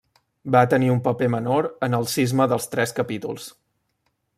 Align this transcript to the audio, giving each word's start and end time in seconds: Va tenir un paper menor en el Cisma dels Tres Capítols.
Va 0.55 0.63
tenir 0.71 0.89
un 0.93 1.01
paper 1.09 1.29
menor 1.35 1.69
en 1.89 1.99
el 1.99 2.09
Cisma 2.15 2.51
dels 2.55 2.69
Tres 2.73 2.99
Capítols. 3.03 3.51